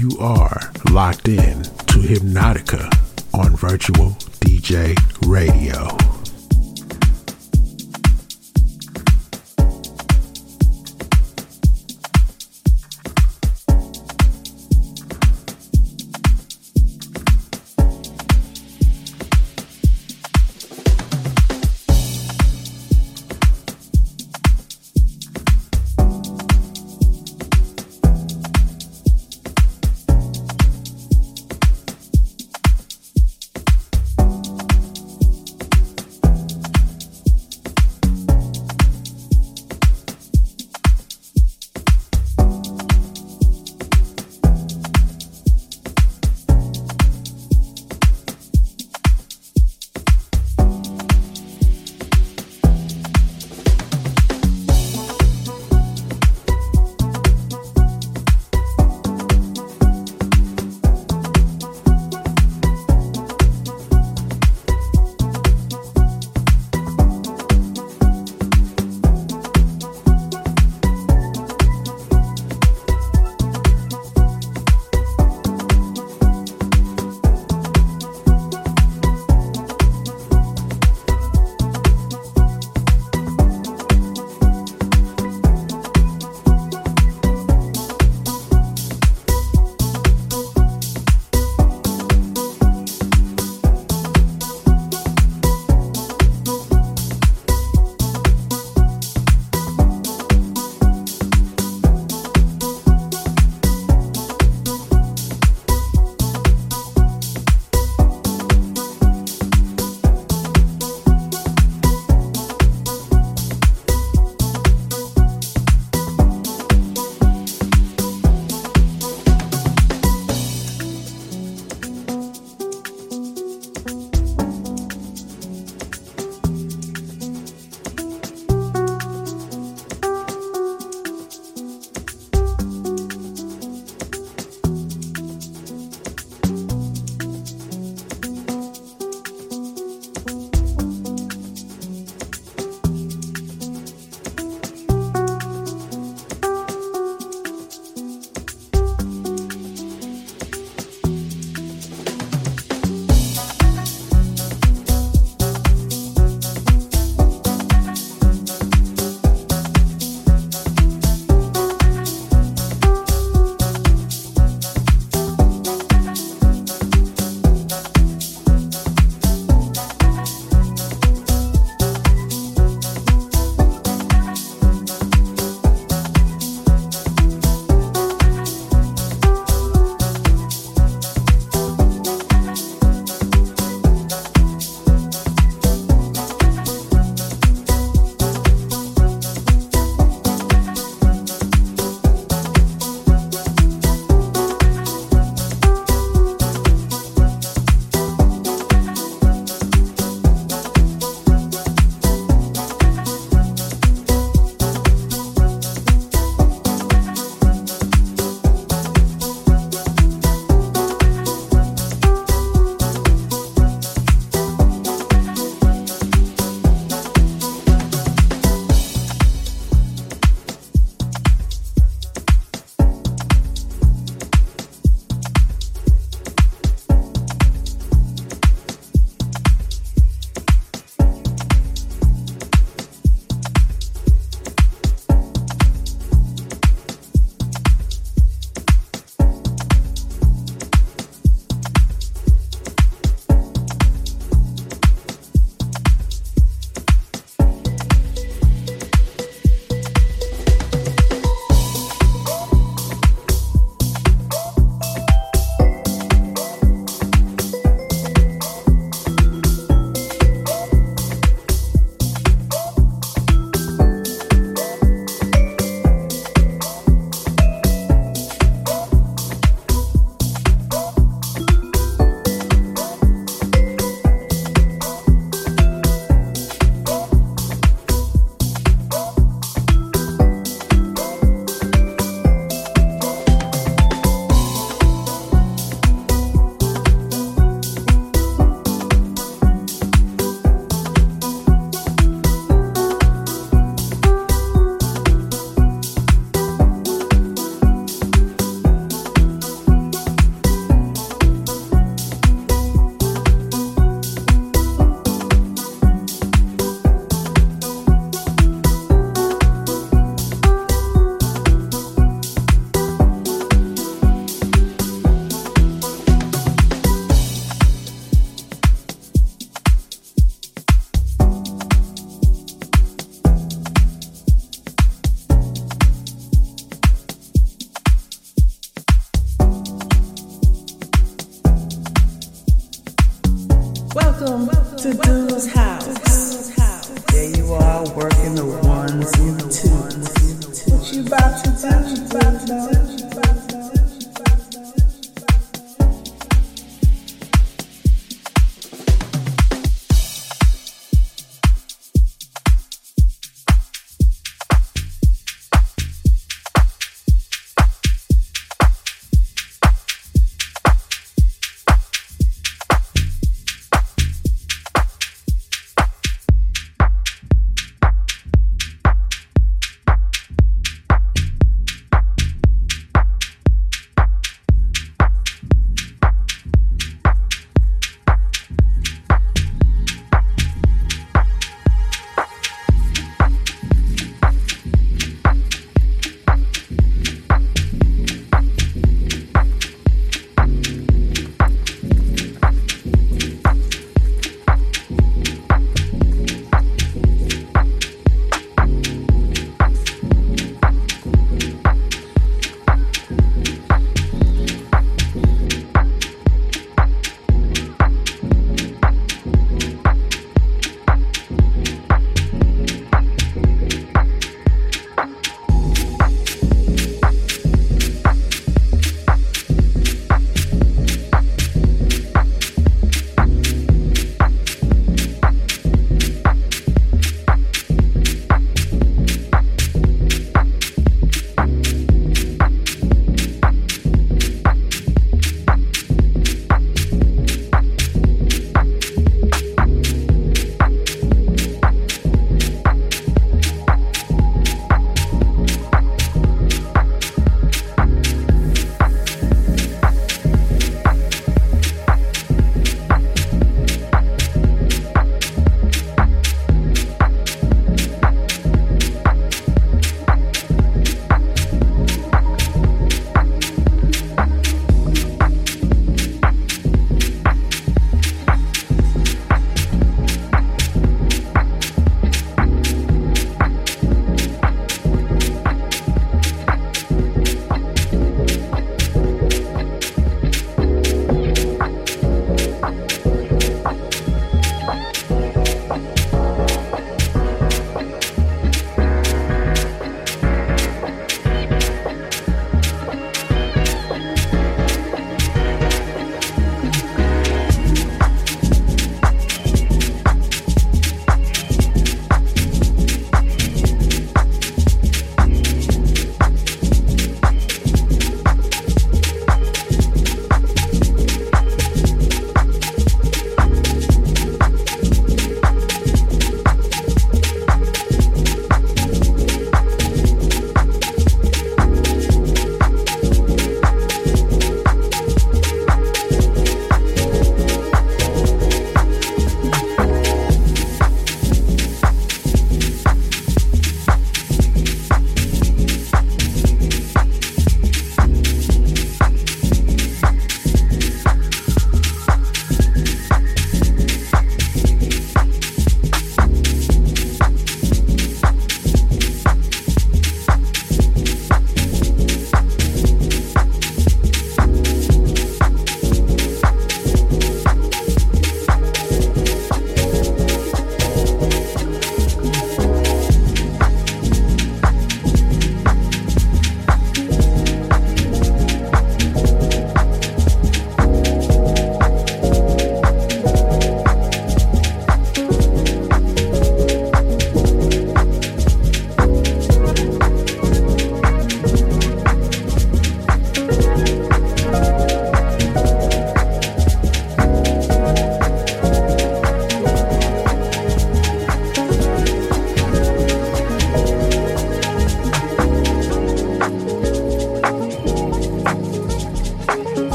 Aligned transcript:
you 0.00 0.18
are 0.18 0.72
locked 0.90 1.28
in 1.28 1.62
to 1.62 1.98
Hypnotica 1.98 2.88
on 3.34 3.54
Virtual 3.54 4.12
DJ 4.40 4.96
Radio. 5.26 6.19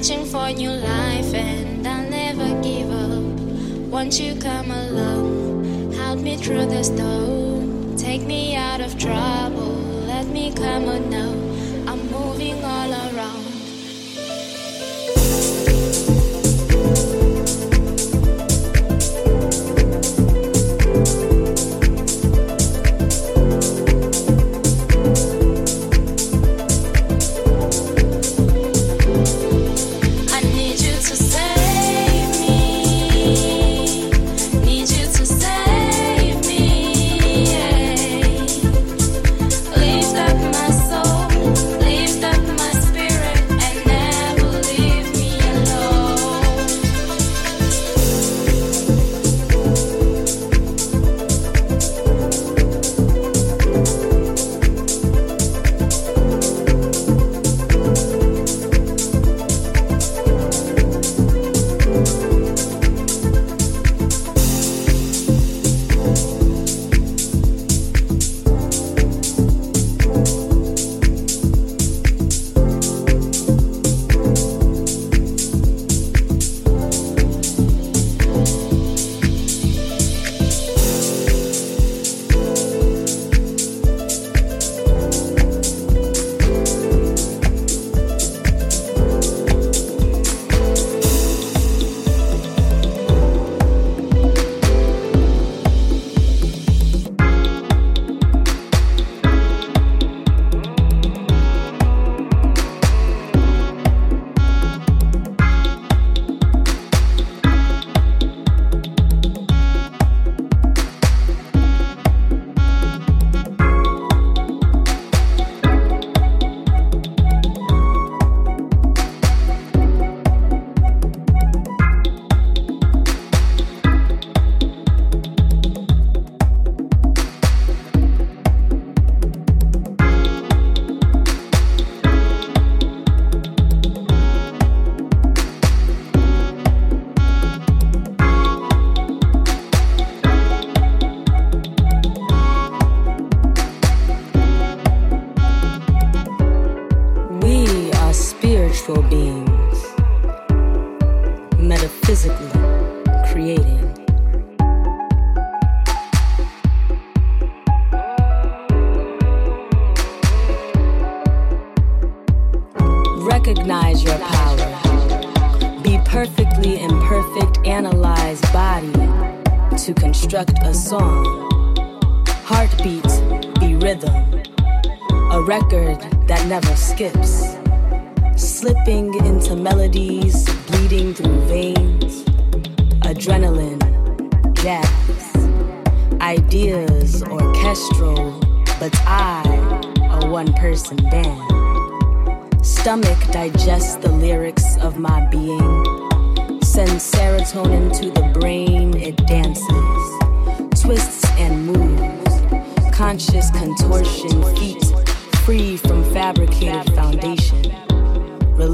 My 0.00 0.24
soul 0.24 0.89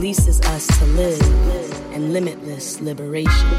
Releases 0.07 0.41
us 0.43 0.69
to 0.79 0.85
live 0.85 1.21
in 1.93 2.13
limitless 2.13 2.81
liberation. 2.81 3.51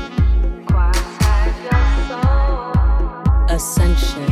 Ascension. 3.49 4.23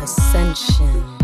Ascension. 0.00 1.17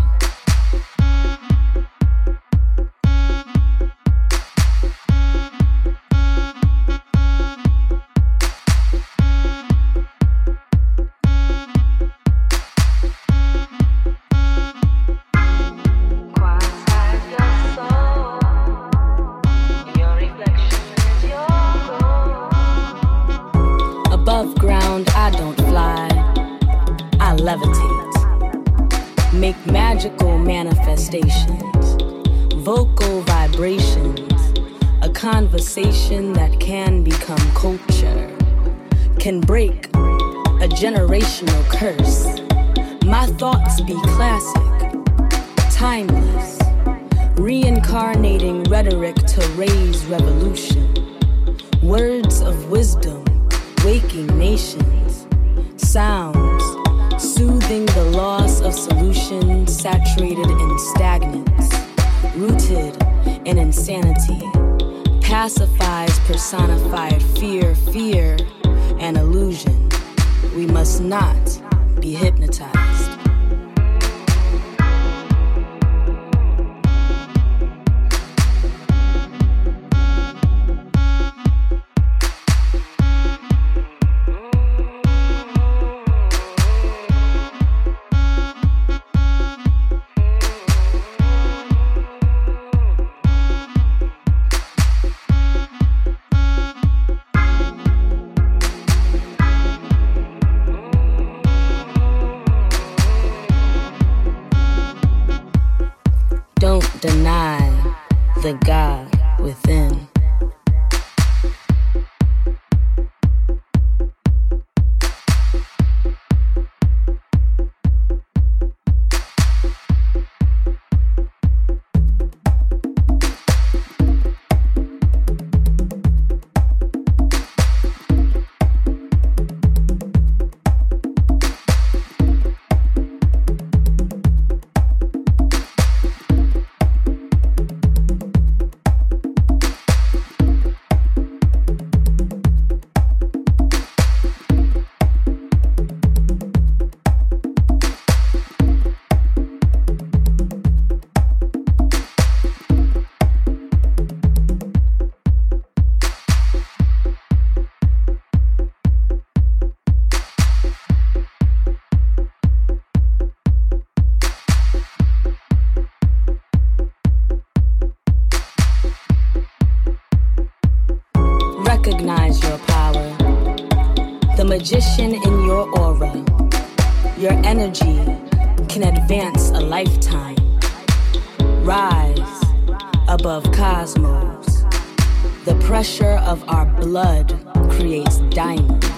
The 185.45 185.55
pressure 185.57 186.22
of 186.24 186.42
our 186.49 186.64
blood 186.64 187.38
creates 187.68 188.20
diamonds, 188.30 188.88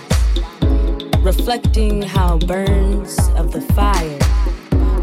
reflecting 1.18 2.02
how 2.02 2.38
burns 2.38 3.18
of 3.30 3.50
the 3.50 3.62
fire 3.74 4.20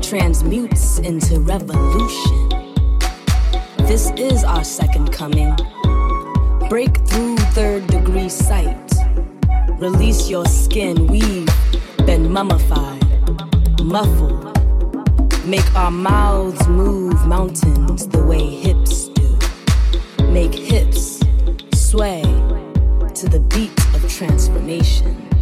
transmutes 0.02 1.00
into 1.00 1.42
revolution. 1.42 2.50
This 3.80 4.12
is 4.12 4.46
our 4.46 4.64
second 4.64 5.12
coming. 5.12 5.54
Break 6.70 6.96
through 7.08 7.36
third 7.52 7.88
degree 7.88 8.30
sight. 8.30 8.94
Release 9.80 10.30
your 10.30 10.46
skin. 10.46 11.08
We've 11.08 11.50
been 12.06 12.32
mummified, 12.32 13.04
muffled. 13.84 14.58
Make 15.46 15.76
our 15.76 15.92
mouths 15.92 16.66
move 16.70 17.28
mountains 17.28 18.08
the 18.08 18.24
way 18.24 18.50
hips 18.50 19.10
do. 19.10 20.24
Make 20.32 20.54
hips 20.56 21.13
sway 21.94 22.24
to 23.14 23.30
the 23.30 23.40
beat 23.50 23.72
of 23.94 24.12
transformation. 24.12 25.33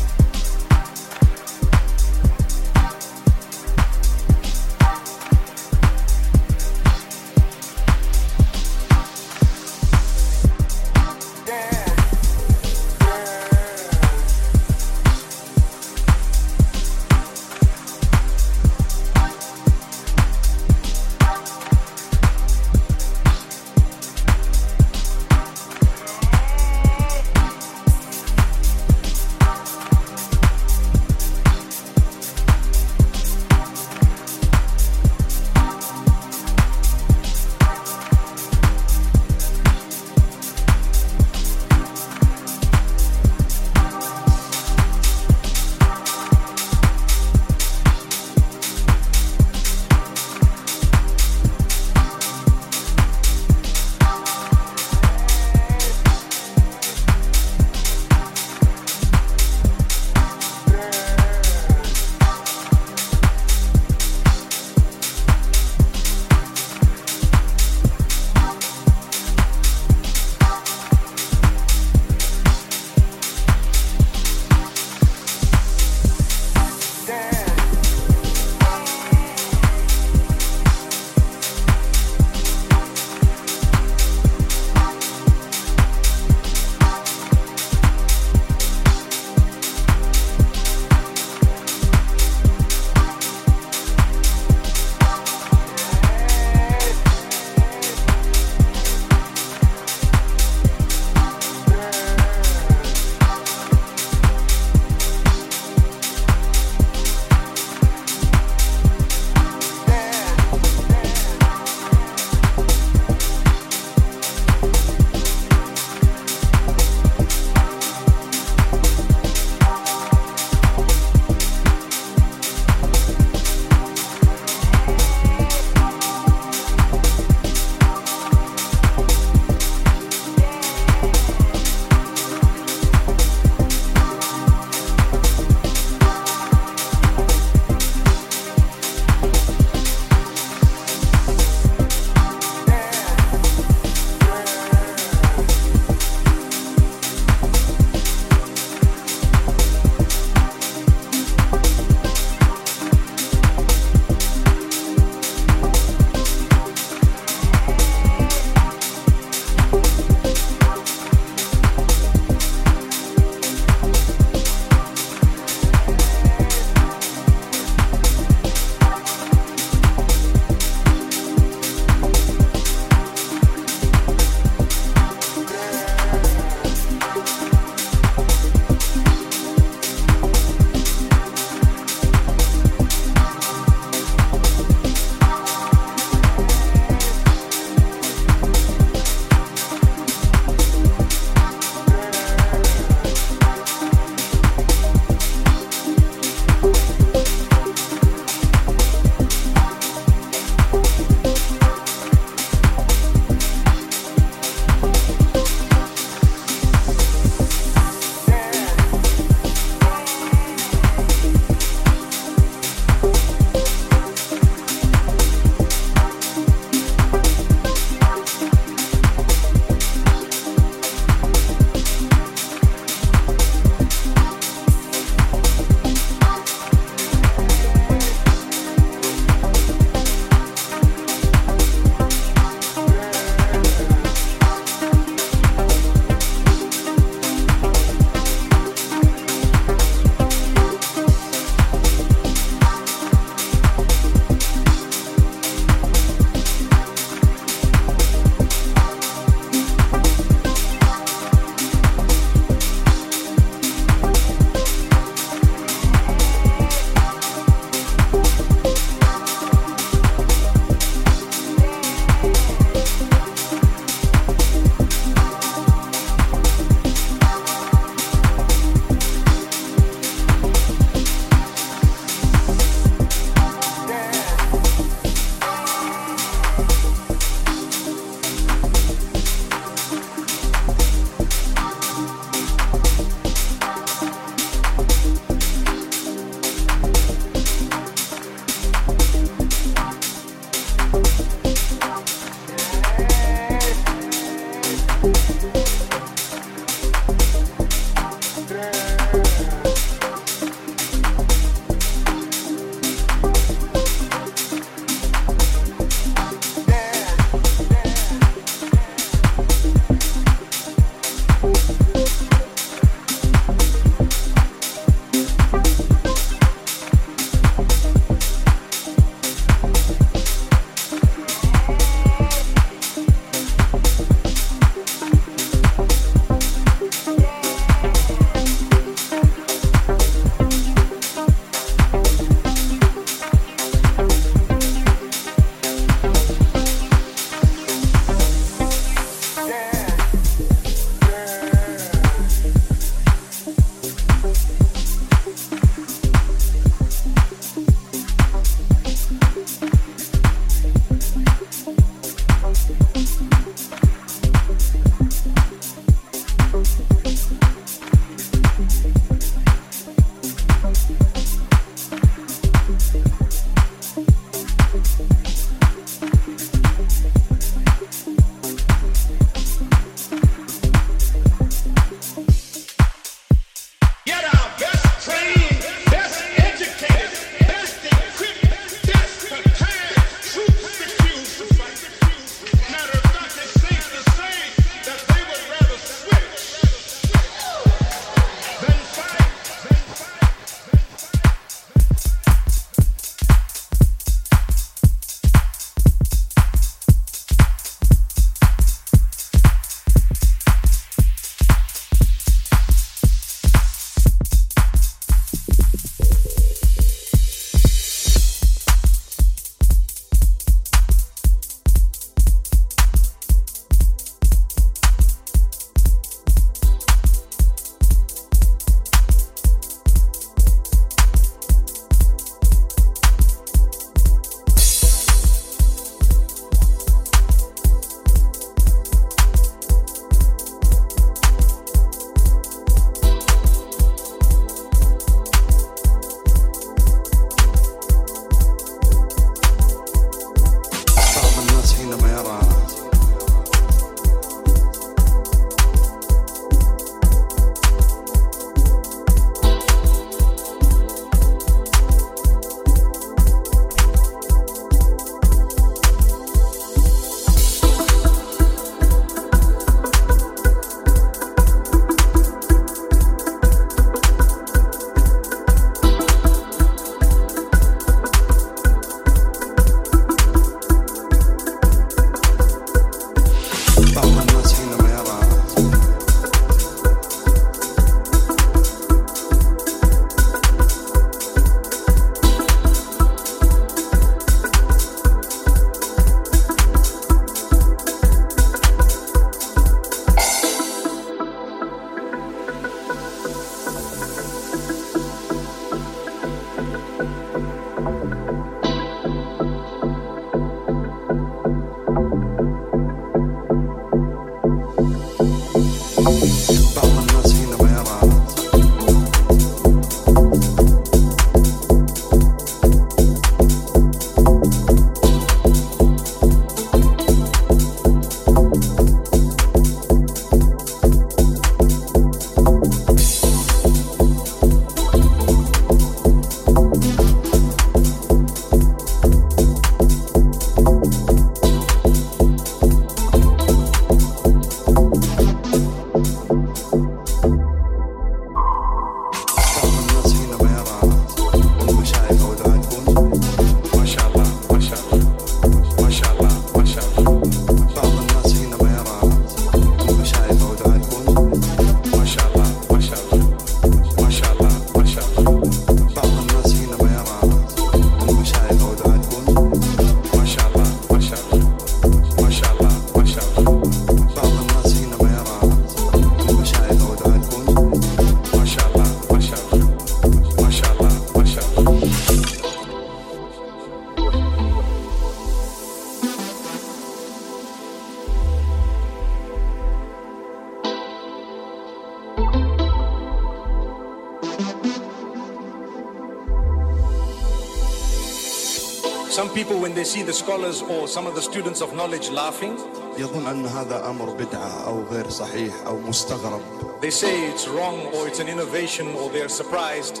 they 589.80 589.84
see 589.84 590.02
the 590.02 590.12
scholars 590.12 590.62
or 590.62 590.86
some 590.86 591.06
of 591.06 591.14
the 591.14 591.22
students 591.22 591.60
of 591.60 591.74
knowledge 591.74 592.10
laughing, 592.10 592.56
يظن 592.98 593.26
أن 593.26 593.46
هذا 593.46 593.90
أمر 593.90 594.10
بدعة 594.10 594.66
أو 594.66 594.82
غير 594.90 595.08
صحيح 595.10 595.54
أو 595.66 595.78
مستغرب. 595.80 596.80
they 596.80 596.90
say 596.90 597.28
it's 597.28 597.48
wrong 597.48 597.86
or 597.94 598.06
it's 598.08 598.20
an 598.20 598.28
innovation 598.28 598.86
or 598.96 599.10
they're 599.10 599.28
surprised. 599.28 600.00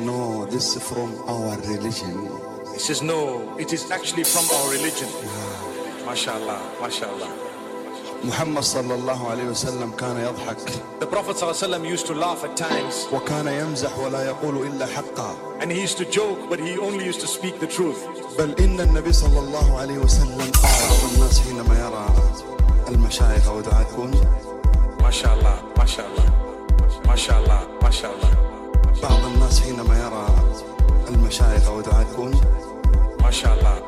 No, 0.00 0.46
this 0.46 0.76
is 0.76 0.82
from 0.88 1.14
our 1.28 1.56
religion. 1.68 2.28
He 2.72 2.78
says, 2.78 3.02
no, 3.02 3.56
it 3.58 3.72
is 3.72 3.90
actually 3.90 4.24
from 4.24 4.44
our 4.56 4.70
religion. 4.72 5.08
MashaAllah, 6.06 6.60
MashaAllah. 6.80 7.52
محمد 8.24 8.62
صلى 8.62 8.94
الله 8.94 9.30
عليه 9.30 9.44
وسلم 9.44 9.90
كان 9.98 10.16
يضحك 10.16 11.00
The 11.00 11.06
Prophet 11.06 11.36
ﷺ 11.36 11.88
used 11.88 12.06
to 12.06 12.14
laugh 12.14 12.44
at 12.44 12.56
times 12.56 13.06
وكان 13.12 13.46
يمزح 13.46 13.98
ولا 13.98 14.26
يقول 14.26 14.66
إلا 14.66 14.86
حقا 14.86 15.36
and 15.60 15.70
he 15.72 15.80
used 15.80 15.98
to 15.98 16.04
joke, 16.04 16.38
but 16.48 16.60
he 16.60 16.78
only 16.78 17.04
used 17.04 17.20
to 17.20 17.26
speak 17.26 17.58
the 17.58 17.66
truth. 17.66 18.15
بل 18.37 18.55
إن 18.59 18.79
النبي 18.79 19.13
صلى 19.13 19.39
الله 19.39 19.79
عليه 19.79 19.97
وسلم 19.97 20.51
أعرف 20.65 21.15
الناس 21.15 21.39
حينما 21.39 21.79
يرى 21.79 22.07
المشايخ 22.89 23.47
أو 23.47 23.57
ودعاتهم 23.57 24.11
ما 25.01 25.11
شاء 25.11 25.33
الله 25.33 25.61
ما 25.77 25.85
شاء 25.85 26.05
الله 26.07 26.25
ما 27.07 27.15
شاء 27.15 27.43
الله 27.43 27.59
ما 27.83 27.89
شاء 27.89 28.11
الله. 28.15 28.31
بعض 29.03 29.25
الناس 29.25 29.61
حينما 29.61 29.99
يرى 29.99 30.27
المشايخ 31.09 31.67
أو 31.67 31.77
ودعاتهم 31.77 32.31
ما 33.21 33.31
شاء 33.31 33.53
الله. 33.59 33.86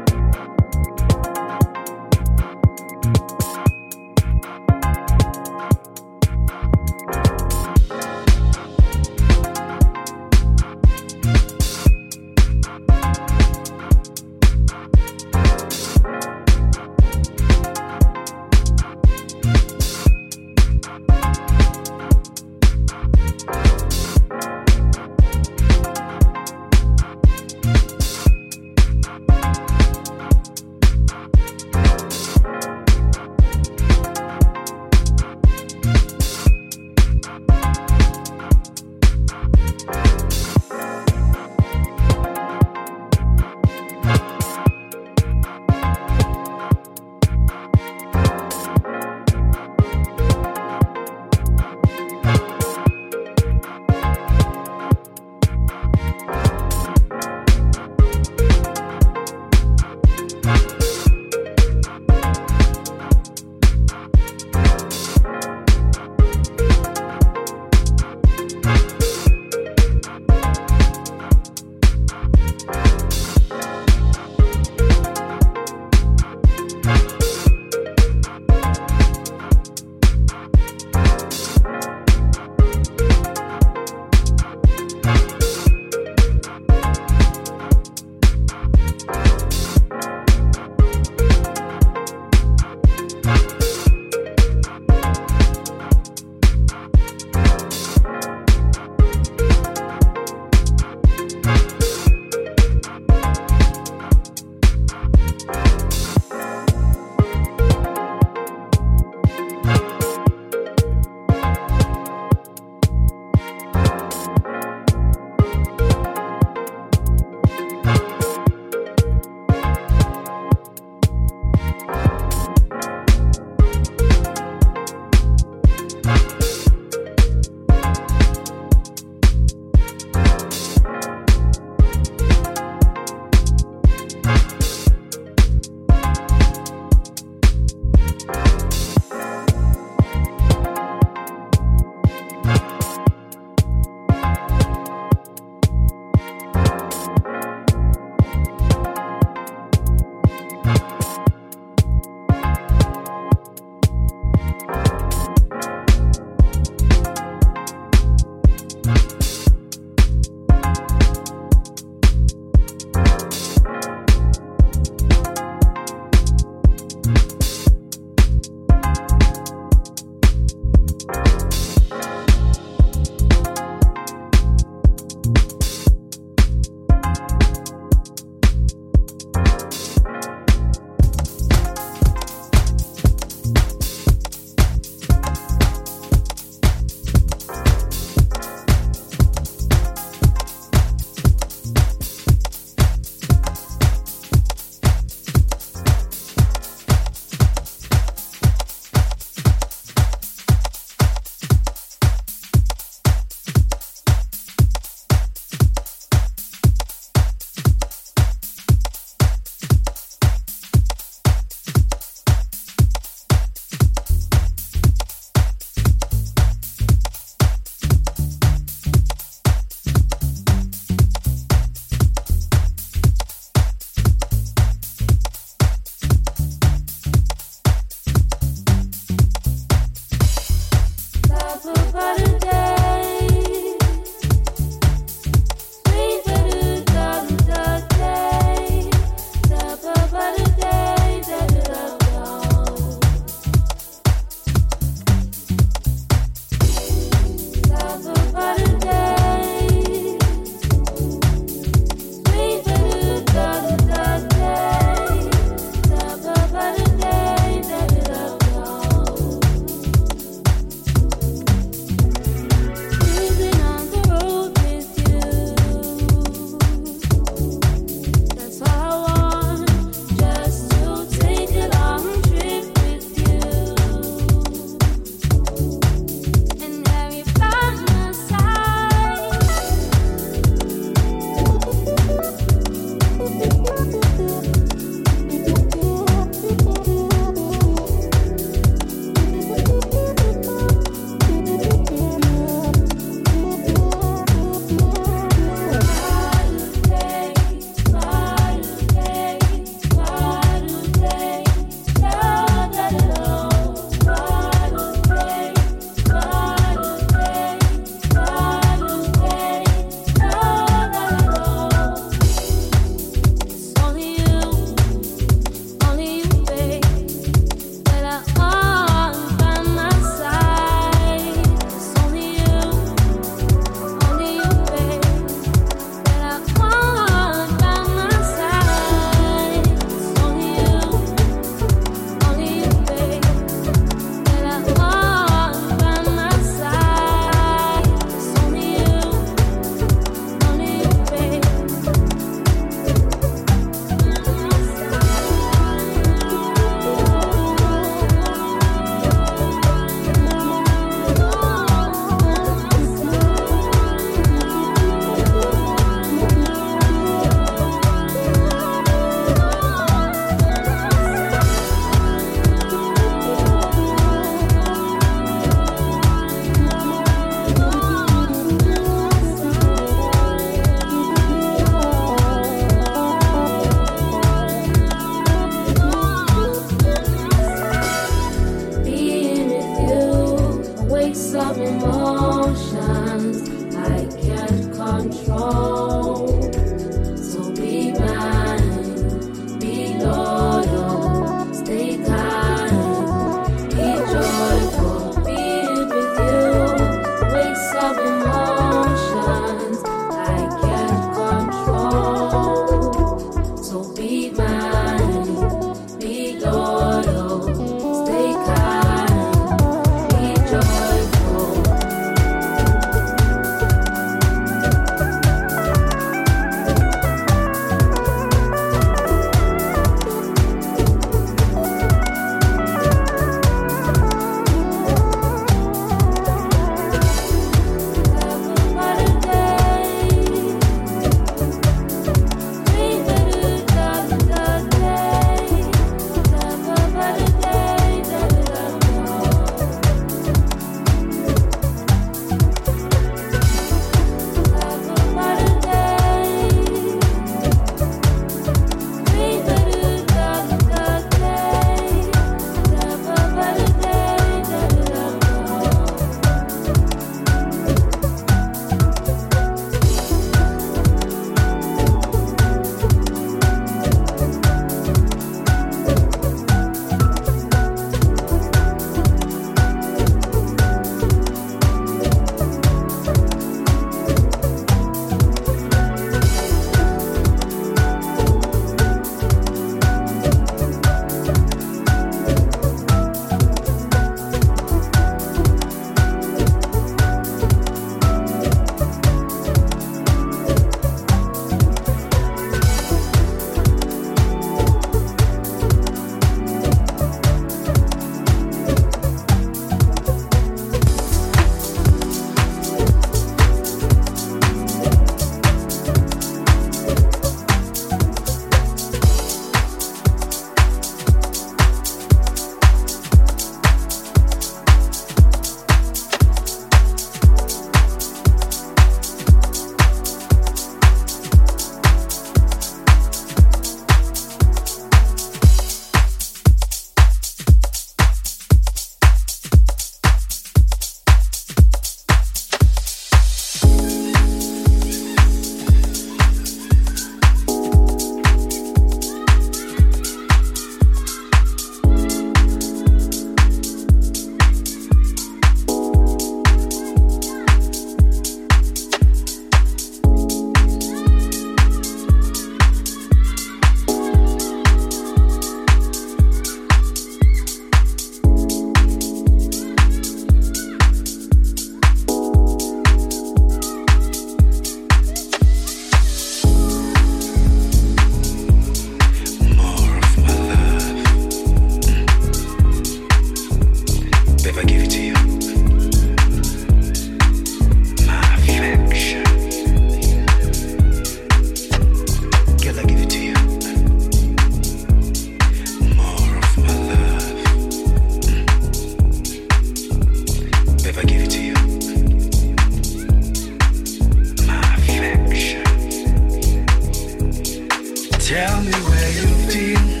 Tell 598.26 598.60
me 598.60 598.72
where 598.72 599.10
you've 599.12 599.46
been, 599.46 600.00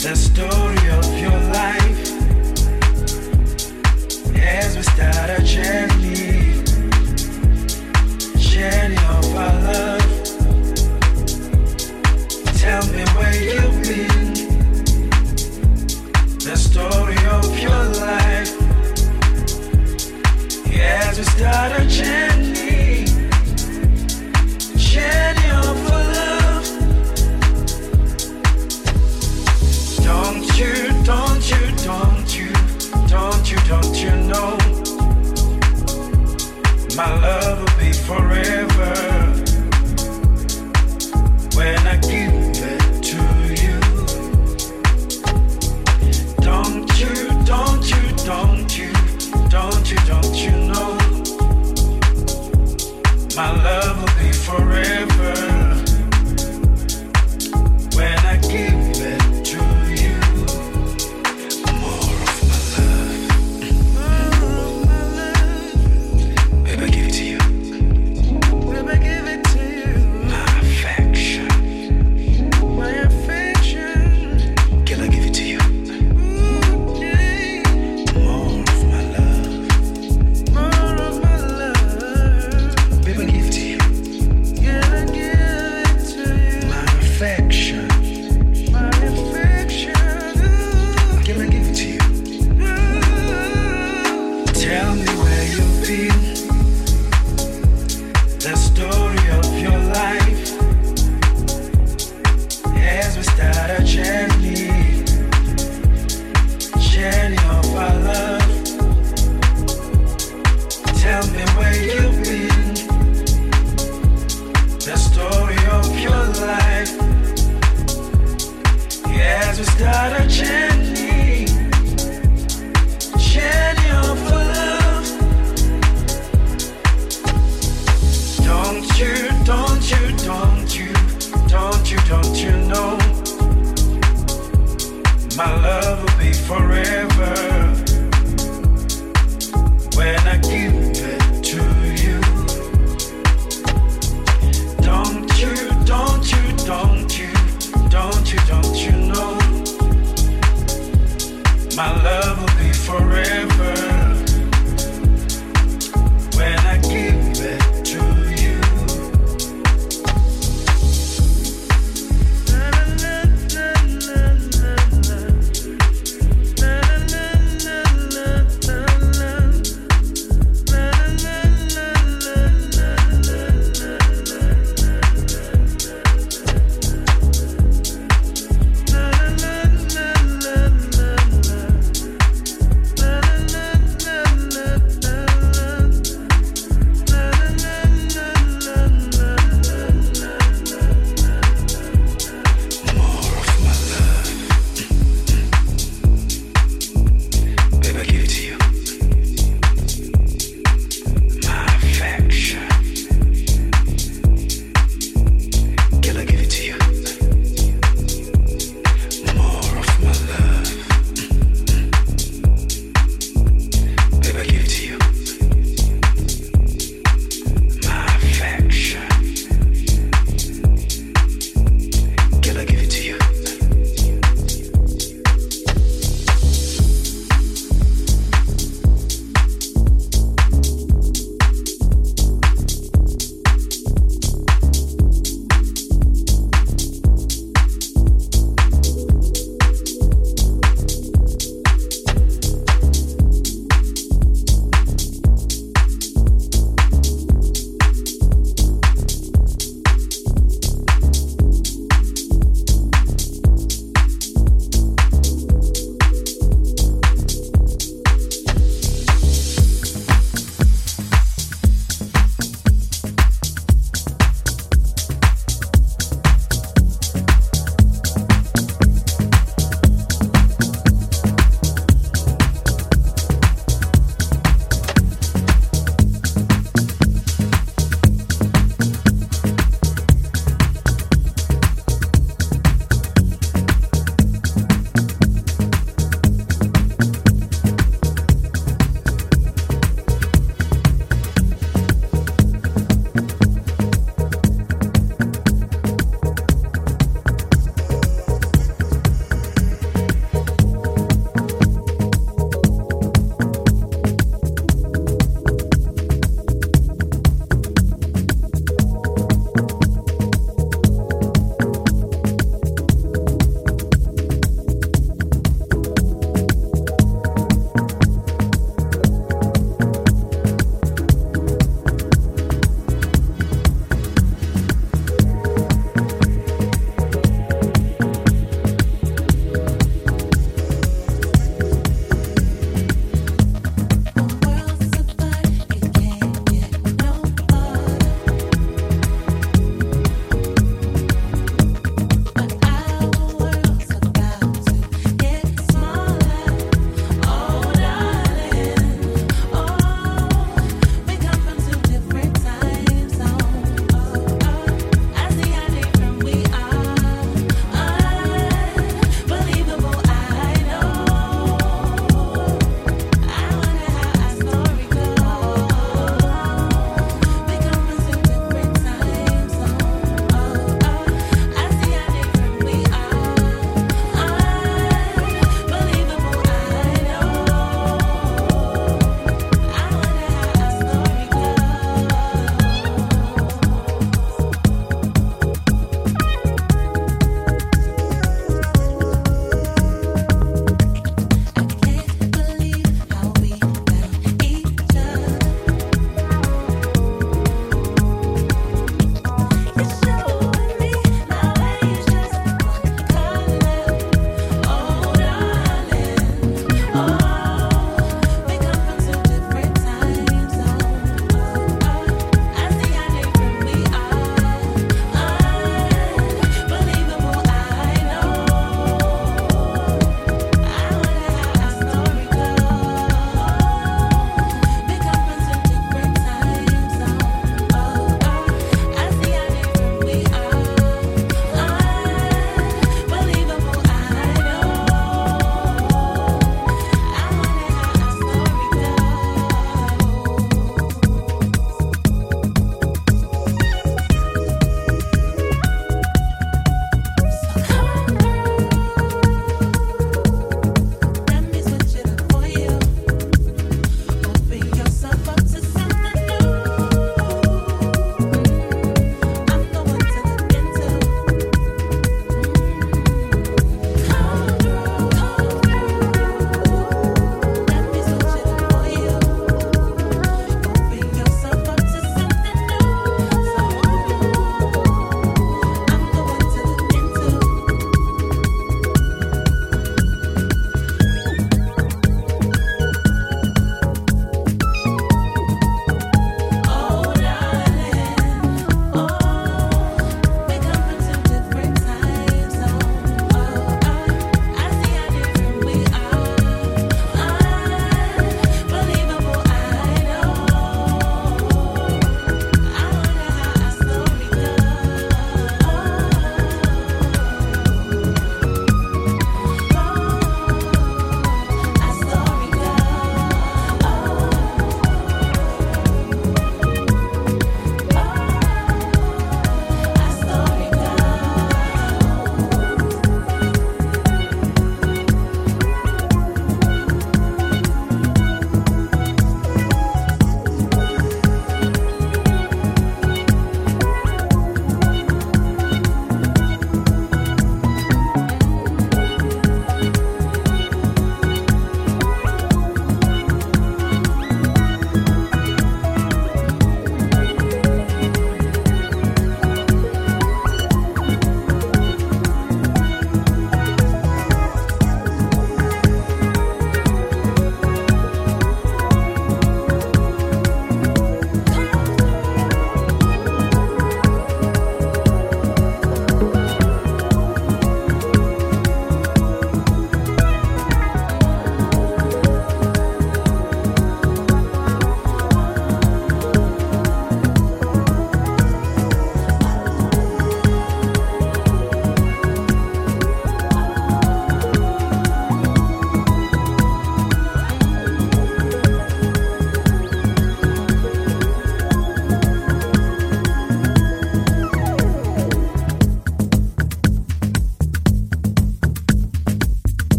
the 0.00 0.14
story 0.14 0.90
of 0.98 1.18
your 1.18 1.40
life. 1.48 2.00
As 4.36 4.76
we 4.76 4.82
start 4.82 5.30
a 5.30 5.42
journey, 5.42 6.62
journey 8.36 9.00
of 9.16 9.34
our 9.34 9.54
love. 9.64 10.08
Tell 12.58 12.84
me 12.92 13.02
where 13.16 13.38
you've 13.42 13.80
been, 13.82 14.34
the 16.44 16.54
story 16.54 17.16
of 17.28 17.58
your 17.58 17.84
life. 18.04 18.52
As 20.70 21.16
we 21.16 21.24
start 21.24 21.88
journey. 21.88 22.29
My 36.96 37.14
love 37.20 37.60
will 37.60 37.78
be 37.78 37.92
forever. 37.92 39.09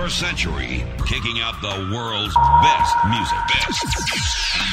21st 0.00 0.10
century, 0.10 0.84
kicking 1.06 1.40
out 1.40 1.60
the 1.60 1.92
world's 1.94 2.34
best 2.62 2.96
music. 3.10 3.38
Best. 3.48 3.86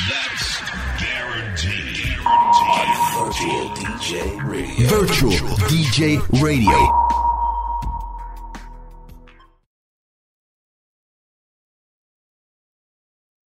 That's 0.09 0.61
guaranteed. 1.01 2.17
On 2.25 3.25
Virtual 3.25 3.69
DJ 3.75 4.43
Radio. 4.45 4.87
Virtual 4.87 5.57
DJ 5.67 6.41
Radio. 6.41 7.06